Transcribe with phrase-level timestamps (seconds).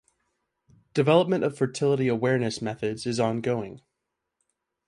[0.95, 3.83] Development of fertility awareness methods is ongoing.